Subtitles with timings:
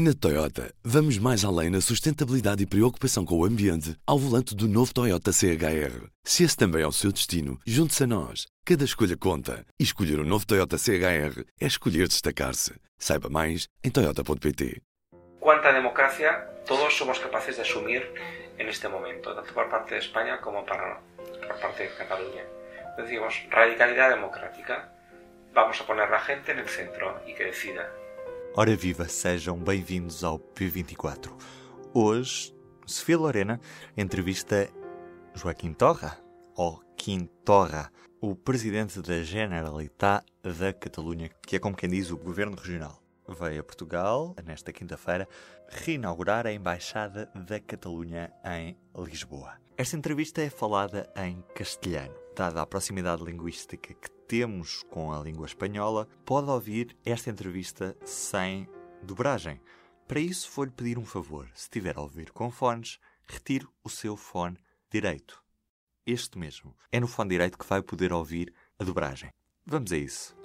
[0.00, 4.68] Na Toyota, vamos mais além na sustentabilidade e preocupação com o ambiente ao volante do
[4.68, 6.06] novo Toyota CHR.
[6.22, 8.46] Se esse também é o seu destino, junte-se a nós.
[8.64, 9.66] Cada escolha conta.
[9.76, 12.74] E escolher o um novo Toyota CHR é escolher destacar-se.
[12.96, 14.80] Saiba mais em Toyota.pt.
[15.40, 16.30] Cuánta democracia
[16.64, 18.08] todos somos capaces de asumir
[18.56, 21.00] en este momento, tanto por parte de España como para,
[21.44, 22.44] por parte de Cataluña.
[22.96, 24.92] Decimos, radicalidad democrática.
[25.52, 27.90] Vamos a poner la gente en el centro y que decida.
[28.54, 31.30] Ora viva, sejam bem-vindos ao P24.
[31.94, 32.52] Hoje,
[32.84, 33.60] Sofia Lorena
[33.96, 34.68] entrevista
[35.34, 36.18] Joaquim Torra,
[36.56, 42.56] ou Quintorra, o presidente da Generalitat da Catalunha, que é como quem diz o governo
[42.56, 43.00] regional.
[43.28, 45.28] Veio a Portugal, nesta quinta-feira,
[45.68, 49.52] reinaugurar a Embaixada da Catalunha em Lisboa.
[49.76, 52.14] Esta entrevista é falada em castelhano.
[52.34, 58.68] Dada a proximidade linguística que temos com a língua espanhola, pode ouvir esta entrevista sem
[59.02, 59.58] dobragem.
[60.06, 61.48] Para isso, vou-lhe pedir um favor.
[61.54, 64.58] Se estiver a ouvir com fones, retire o seu fone
[64.90, 65.42] direito.
[66.06, 66.76] Este mesmo.
[66.92, 69.32] É no fone direito que vai poder ouvir a dobragem.
[69.64, 70.36] Vamos a isso.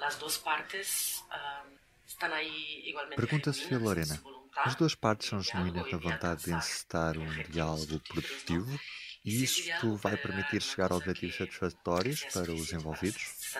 [0.00, 1.70] As duas partes uh,
[2.06, 3.16] estão aí igualmente.
[3.16, 4.22] Pergunta Sofia Lorena.
[4.56, 8.78] As duas partes são genuínas na vontade de encetar um diálogo produtivo
[9.24, 13.56] e isto vai permitir chegar a objetivos satisfatórios para os envolvidos?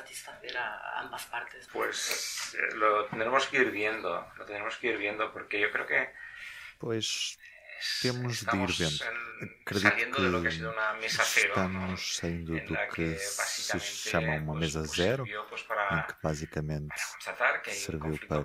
[2.54, 6.10] Eh, lo tendremos que ir viendo, lo tendremos que ir viendo porque yo creo que
[6.78, 7.38] Pois
[8.02, 9.04] temos de ir vendo.
[9.64, 16.94] Acredito que estamos saindo do que se chama uma mesa zero, em que basicamente
[17.70, 18.44] serviu para,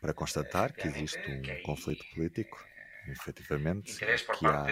[0.00, 2.64] para constatar que existe um conflito político
[3.08, 4.04] efetivamente, que
[4.46, 4.66] há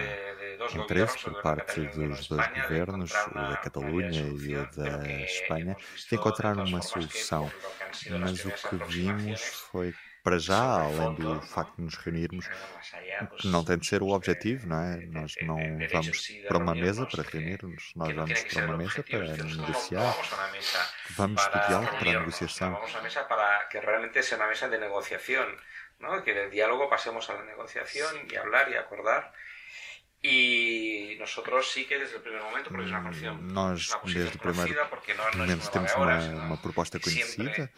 [0.75, 5.75] interesse por parte dos dois governos, o da Catalunha e o da Espanha,
[6.09, 7.51] de encontrar uma solução.
[8.19, 12.47] Mas o que vimos foi para já, além do facto de nos reunirmos,
[13.39, 14.97] que não tem de ser o objetivo, não é?
[15.07, 15.57] Nós não
[15.91, 20.15] vamos para uma mesa para reunir-nos, nós vamos para uma mesa para negociar,
[21.11, 22.73] vamos do diálogo para a negociação.
[22.73, 25.57] Vamos a mesa para que realmente seja uma mesa de negociação.
[26.23, 29.31] que del diálogo pasemos a la negociación y hablar y acordar.
[30.23, 34.37] Y nosotros sí que desde el primer momento, porque es una posición, Nós, una desde
[34.37, 37.71] o primeiro porque no, no momento, temos uma, uma proposta conhecida.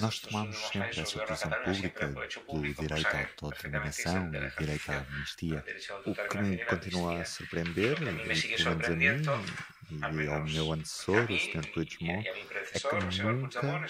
[0.00, 5.64] Nós tomamos sempre essa posição pública do direito à autodeterminação e direito à amnistia.
[6.04, 7.96] O que me continua a surpreender,
[8.34, 9.54] sigue pelo menos a mim
[9.90, 11.66] e ao menos meu antecessor, o Sr.
[11.72, 13.86] Puigdemont, mi é predecesor, que nunca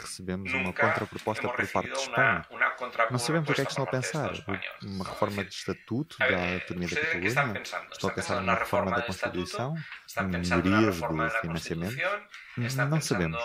[0.00, 2.46] recebemos uma contraproposta por parte de Espanha.
[3.10, 4.32] Não sabemos o que é que estão a pensar.
[4.82, 7.62] Uma reforma de estatuto da autonomia da ¿ustedes qué están Catalunha?
[7.62, 9.02] Estão a ¿Están pensar numa reforma da?
[9.02, 9.74] Constituição?
[10.06, 11.96] ¿Están Uma pensando en una melhoria reforma do financiamento?
[12.56, 13.42] Não sabemos.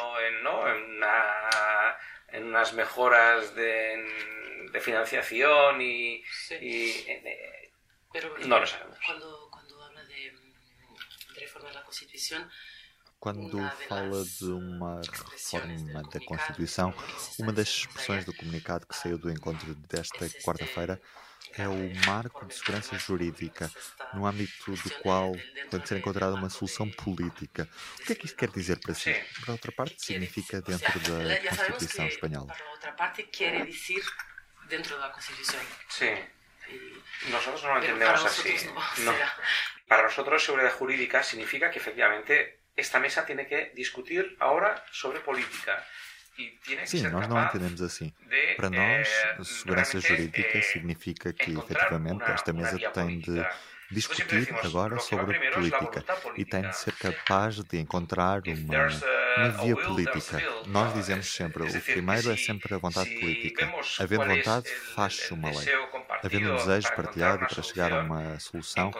[2.30, 4.06] en, unas mejoras de,
[4.72, 6.24] de financiación y...
[6.26, 6.56] Sí.
[6.62, 7.72] y, eh,
[8.12, 8.98] Pero No lo sabemos.
[9.06, 11.87] Cuando, cuando habla de, mm, de reforma de la Constitución,
[13.20, 16.94] Quando fala de uma reforma da Constituição,
[17.40, 21.02] uma das expressões do comunicado que saiu do encontro desta quarta-feira
[21.54, 23.72] é o grave marco de segurança jurídica,
[24.14, 25.32] no âmbito do qual
[25.70, 27.68] tem de ser encontrada uma solução política.
[28.00, 29.14] O que é que isto quer dizer para si?
[29.14, 29.20] Sim.
[29.40, 32.48] Por outra parte, significa dentro da Constituição espanhola.
[32.48, 34.04] Para otra parte quiere decir
[34.70, 35.66] dentro de la Constitución.
[37.32, 38.56] Nosotros no lo entendemos para así.
[39.04, 39.14] no.
[39.88, 45.84] Para nosotros seguridad jurídica significa que efectivamente esta mesa tiene que discutir ahora sobre política.
[46.38, 48.14] Y tiene que Sim, nós não entendemos assim.
[48.30, 53.26] de, Para nós, eh, segurança realmente, jurídica eh, significa que, efetivamente, esta mesa tem de
[53.26, 53.56] política.
[53.90, 56.04] discutir agora sobre política voluntad
[56.36, 56.70] e tem política.
[56.70, 58.88] de ser capaz de encontrar uma,
[59.38, 60.44] there's a- uma a via política.
[60.68, 63.74] Nós Ah, dizemos sempre, o primeiro é sempre a vontade política.
[64.00, 65.68] Havendo es vontade, faz-se uma lei.
[66.24, 68.92] Havendo um desejo partilhado para chegar a uma solução,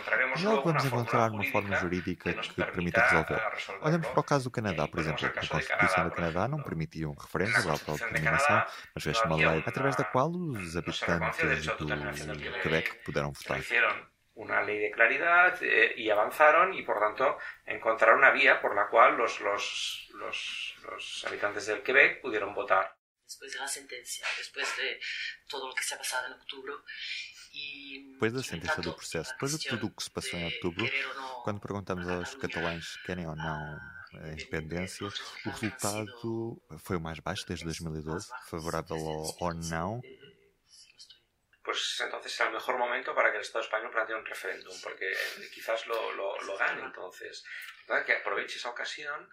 [0.44, 3.42] logo vamos encontrar uma forma jurídica que permita resolver.
[3.82, 5.26] Olhamos para o caso do Canadá, por exemplo.
[5.26, 9.64] A Constituição do Canadá não permitia um Na referendo de autodeterminação, mas fez uma lei
[9.66, 11.88] através da qual os habitantes do.
[12.62, 13.60] Quebec puderam votar.
[14.38, 18.88] Una ley de claridad eh, y avanzaron y por tanto encontraron una vía por la
[18.88, 22.98] cual los, los, los, los habitantes del Quebec pudieron votar.
[23.28, 25.00] después de la sentencia, después de
[25.50, 26.74] todo lo que se ha pasado en octubre.
[27.52, 30.86] Y, Depois da sentença do processo, depois de tudo o que se passou em outubro,
[31.44, 33.80] quando perguntamos a aos catalães se querem ou não
[34.14, 38.98] a independência, o resultado foi o mais baixo desde 2012, favorável
[39.42, 40.02] ao não.
[41.68, 45.12] Pues entonces será el mejor momento para que el Estado español plantee un referéndum, porque
[45.54, 47.44] quizás lo, lo, lo gane entonces.
[47.86, 48.06] ¿verdad?
[48.06, 49.30] Que aproveche esa ocasión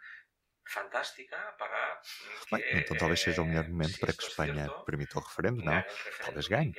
[0.66, 2.00] fantástica para
[2.50, 5.62] Bem, que, então talvez seja o melhor eh, momento para que Espanha permita o referendo,
[5.62, 5.84] não?
[6.24, 6.72] Talvez ganhe.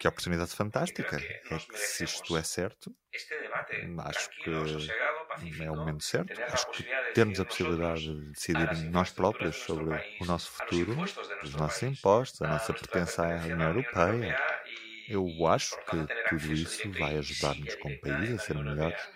[0.00, 1.18] Que oportunidade fantástica.
[1.18, 3.76] que É que se isto é certo, Este debate
[4.10, 4.50] acho que
[5.62, 6.32] é o momento certo.
[6.42, 10.24] Acho que posibilidad de termos a decidir possibilidade nosotros de decidir nós próprios sobre o
[10.24, 10.92] nosso futuro,
[11.42, 14.55] os nossos impostos, a nossa nuestra pertença à pertenencia a União la Unión Europeia.
[15.08, 19.08] Eu acho que tudo isso vai ajudar-nos como país a ser melhores,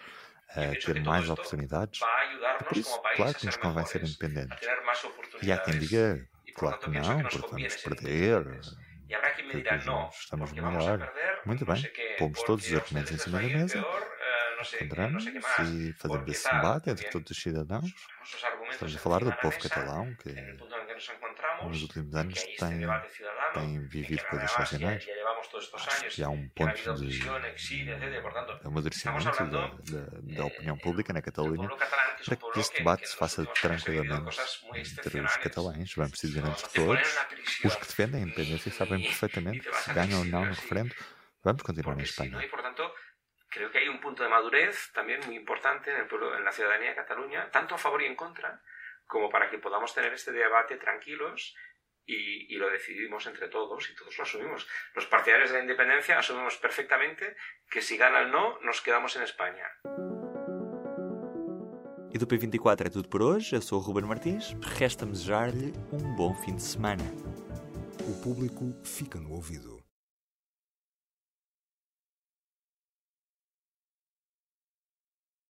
[0.51, 2.01] a ter mais oportunidades.
[2.03, 4.69] ayudarnos Por isso, claro que nos convém ser independentes.
[5.43, 8.61] E há quem diga, claro que não, porque vamos perder.
[10.13, 11.13] estamos melhor.
[11.45, 16.45] Muito bem, pomos todos os argumentos em cima da mesa, eh, encontramos e fazemos esse
[16.45, 17.13] debate entre bien.
[17.13, 17.91] todos os cidadãos.
[18.71, 20.35] Estamos a falar do povo catalão, que
[21.61, 22.87] que nos últimos anos hay este tem,
[23.53, 24.51] que vivido coisas
[25.51, 27.21] estos Acho que há um que ponto de,
[28.65, 33.03] amadurecimento da, da, da opinião eh, pública na Catalunha que para que este que, debate
[33.03, 34.39] que se faça tranquilamente
[34.75, 35.95] entre os catalães.
[35.95, 37.19] Vamos No, entre todos.
[37.65, 40.95] Os que defendem a independência sabem perfeitamente te vas se ganham ou não no referendo.
[41.43, 42.39] Vamos continuar na Espanha.
[43.51, 46.53] creo que hay un punto de madurez también muy importante en, el pueblo, en la
[46.53, 48.63] ciudadanía de Cataluña, tanto a favor y en contra,
[49.07, 51.57] como para que podamos tener este debate tranquilos
[52.07, 54.67] y, y lo decidimos entre todos y todos lo asumimos.
[54.95, 57.37] Los partidarios de la independencia asumimos perfectamente
[57.71, 59.67] que si gana el no, nos quedamos en España.
[62.13, 63.55] E do P24 é tudo por hoje.
[63.55, 64.57] Eu sou o Ruben Martins.
[64.79, 67.05] Resta-me desejar-lhe um bom fim de semana.
[68.03, 69.80] O público fica no ouvido.